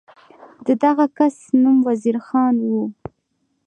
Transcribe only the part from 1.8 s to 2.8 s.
وزیر خان و.